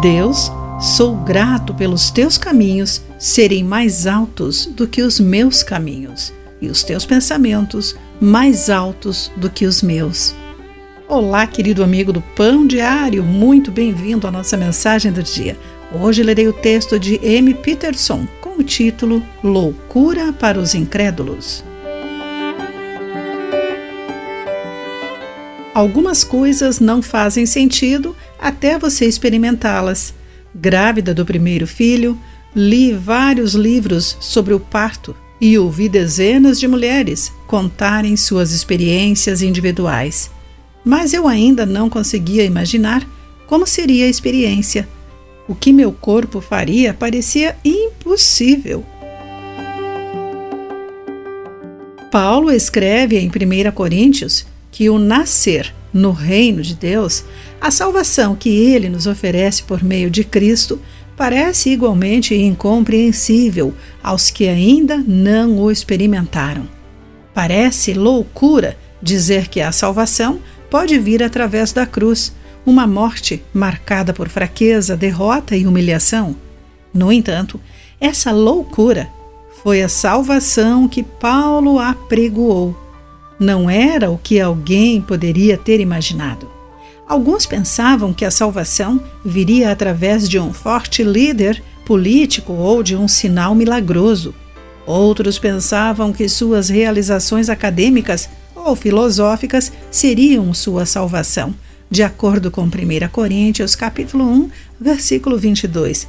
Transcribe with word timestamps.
Deus, 0.00 0.52
sou 0.78 1.16
grato 1.16 1.72
pelos 1.72 2.10
teus 2.10 2.36
caminhos 2.36 3.00
serem 3.18 3.64
mais 3.64 4.06
altos 4.06 4.66
do 4.66 4.86
que 4.86 5.00
os 5.00 5.18
meus 5.18 5.62
caminhos, 5.62 6.34
e 6.60 6.68
os 6.68 6.82
teus 6.82 7.06
pensamentos 7.06 7.96
mais 8.20 8.68
altos 8.68 9.30
do 9.36 9.48
que 9.48 9.64
os 9.64 9.82
meus. 9.82 10.34
Olá, 11.08 11.46
querido 11.46 11.82
amigo 11.82 12.12
do 12.12 12.20
Pão 12.20 12.66
Diário, 12.66 13.22
muito 13.22 13.70
bem-vindo 13.70 14.26
à 14.26 14.30
nossa 14.30 14.56
mensagem 14.56 15.10
do 15.10 15.22
dia. 15.22 15.56
Hoje 15.94 16.22
lerei 16.22 16.46
o 16.46 16.52
texto 16.52 16.98
de 16.98 17.18
M. 17.24 17.54
Peterson 17.54 18.26
com 18.40 18.58
o 18.58 18.62
título 18.62 19.22
Loucura 19.42 20.30
para 20.32 20.58
os 20.58 20.74
Incrédulos. 20.74 21.64
Algumas 25.76 26.24
coisas 26.24 26.80
não 26.80 27.02
fazem 27.02 27.44
sentido 27.44 28.16
até 28.40 28.78
você 28.78 29.04
experimentá-las. 29.04 30.14
Grávida 30.54 31.12
do 31.12 31.22
primeiro 31.22 31.66
filho, 31.66 32.18
li 32.54 32.94
vários 32.94 33.52
livros 33.52 34.16
sobre 34.18 34.54
o 34.54 34.58
parto 34.58 35.14
e 35.38 35.58
ouvi 35.58 35.86
dezenas 35.86 36.58
de 36.58 36.66
mulheres 36.66 37.30
contarem 37.46 38.16
suas 38.16 38.52
experiências 38.52 39.42
individuais. 39.42 40.30
Mas 40.82 41.12
eu 41.12 41.28
ainda 41.28 41.66
não 41.66 41.90
conseguia 41.90 42.42
imaginar 42.42 43.06
como 43.46 43.66
seria 43.66 44.06
a 44.06 44.08
experiência. 44.08 44.88
O 45.46 45.54
que 45.54 45.74
meu 45.74 45.92
corpo 45.92 46.40
faria 46.40 46.94
parecia 46.94 47.54
impossível. 47.62 48.82
Paulo 52.10 52.50
escreve 52.50 53.18
em 53.18 53.28
1 53.28 53.72
Coríntios 53.72 54.46
que 54.76 54.90
o 54.90 54.98
nascer 54.98 55.74
no 55.90 56.10
reino 56.10 56.60
de 56.60 56.74
Deus, 56.74 57.24
a 57.58 57.70
salvação 57.70 58.36
que 58.36 58.50
ele 58.50 58.90
nos 58.90 59.06
oferece 59.06 59.62
por 59.62 59.82
meio 59.82 60.10
de 60.10 60.22
Cristo, 60.22 60.78
parece 61.16 61.70
igualmente 61.70 62.34
incompreensível 62.34 63.72
aos 64.02 64.28
que 64.28 64.46
ainda 64.46 64.98
não 64.98 65.58
o 65.58 65.70
experimentaram. 65.70 66.68
Parece 67.32 67.94
loucura 67.94 68.76
dizer 69.00 69.48
que 69.48 69.62
a 69.62 69.72
salvação 69.72 70.40
pode 70.68 70.98
vir 70.98 71.22
através 71.22 71.72
da 71.72 71.86
cruz, 71.86 72.34
uma 72.66 72.86
morte 72.86 73.42
marcada 73.54 74.12
por 74.12 74.28
fraqueza, 74.28 74.94
derrota 74.94 75.56
e 75.56 75.66
humilhação. 75.66 76.36
No 76.92 77.10
entanto, 77.10 77.58
essa 77.98 78.30
loucura 78.30 79.08
foi 79.62 79.82
a 79.82 79.88
salvação 79.88 80.86
que 80.86 81.02
Paulo 81.02 81.78
apregoou 81.78 82.76
não 83.38 83.68
era 83.68 84.10
o 84.10 84.18
que 84.18 84.40
alguém 84.40 85.00
poderia 85.00 85.56
ter 85.56 85.80
imaginado. 85.80 86.48
Alguns 87.08 87.46
pensavam 87.46 88.12
que 88.12 88.24
a 88.24 88.30
salvação 88.30 89.00
viria 89.24 89.70
através 89.70 90.28
de 90.28 90.38
um 90.38 90.52
forte 90.52 91.04
líder 91.04 91.62
político 91.84 92.52
ou 92.52 92.82
de 92.82 92.96
um 92.96 93.06
sinal 93.06 93.54
milagroso. 93.54 94.34
Outros 94.84 95.38
pensavam 95.38 96.12
que 96.12 96.28
suas 96.28 96.68
realizações 96.68 97.48
acadêmicas 97.48 98.28
ou 98.54 98.74
filosóficas 98.74 99.72
seriam 99.90 100.52
sua 100.52 100.84
salvação, 100.84 101.54
de 101.88 102.02
acordo 102.02 102.50
com 102.50 102.62
1 102.62 102.70
Coríntios 103.12 103.76
capítulo 103.76 104.24
1, 104.24 104.50
versículo 104.80 105.38
22. 105.38 106.08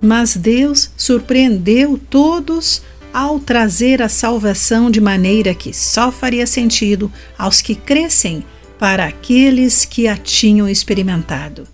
Mas 0.00 0.36
Deus 0.36 0.90
surpreendeu 0.96 1.98
todos 2.10 2.82
ao 3.14 3.38
trazer 3.38 4.02
a 4.02 4.08
salvação 4.08 4.90
de 4.90 5.00
maneira 5.00 5.54
que 5.54 5.72
só 5.72 6.10
faria 6.10 6.48
sentido 6.48 7.10
aos 7.38 7.62
que 7.62 7.76
crescem 7.76 8.44
para 8.76 9.04
aqueles 9.04 9.84
que 9.84 10.08
a 10.08 10.16
tinham 10.16 10.68
experimentado. 10.68 11.68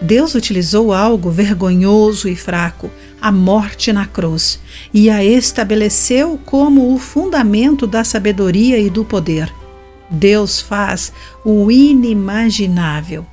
Deus 0.00 0.34
utilizou 0.34 0.94
algo 0.94 1.30
vergonhoso 1.30 2.30
e 2.30 2.34
fraco, 2.34 2.90
a 3.20 3.30
morte 3.30 3.92
na 3.92 4.06
cruz, 4.06 4.58
e 4.92 5.10
a 5.10 5.22
estabeleceu 5.22 6.40
como 6.46 6.94
o 6.94 6.98
fundamento 6.98 7.86
da 7.86 8.02
sabedoria 8.02 8.78
e 8.78 8.88
do 8.88 9.04
poder. 9.04 9.52
Deus 10.10 10.62
faz 10.62 11.12
o 11.44 11.70
inimaginável. 11.70 13.26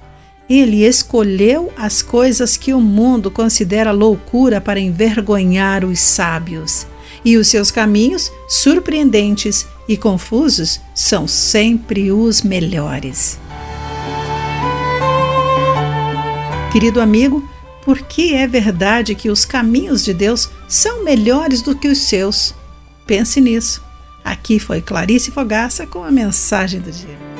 Ele 0.50 0.86
escolheu 0.86 1.72
as 1.78 2.02
coisas 2.02 2.58
que 2.58 2.74
o 2.74 2.82
mundo 2.82 3.32
considera 3.32 3.92
loucura 3.92 4.60
para 4.60 4.82
envergonhar 4.82 5.86
os 5.86 6.00
sábios 6.00 6.88
e 7.24 7.38
os 7.38 7.48
seus 7.48 7.72
caminhos, 7.72 8.32
surpreendentes 8.48 9.66
e 9.88 9.98
confusos, 9.98 10.80
são 10.94 11.28
sempre 11.28 12.12
os 12.12 12.42
melhores. 12.42 13.40
Querido 16.72 17.00
amigo, 17.00 17.48
por 17.84 18.00
que 18.00 18.34
é 18.34 18.48
verdade 18.48 19.14
que 19.14 19.30
os 19.30 19.46
caminhos 19.46 20.04
de 20.04 20.14
Deus 20.14 20.50
são 20.68 21.04
melhores 21.04 21.62
do 21.62 21.76
que 21.76 21.88
os 21.88 22.00
seus? 22.00 22.56
Pense 23.06 23.40
nisso. 23.40 23.84
Aqui 24.24 24.58
foi 24.58 24.82
Clarice 24.82 25.32
Fogaça 25.32 25.86
com 25.86 26.04
a 26.04 26.12
mensagem 26.12 26.80
do 26.80 26.92
dia. 26.92 27.33